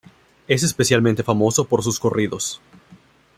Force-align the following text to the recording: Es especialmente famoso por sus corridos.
Es 0.47 0.63
especialmente 0.63 1.21
famoso 1.21 1.65
por 1.65 1.83
sus 1.83 1.99
corridos. 1.99 2.59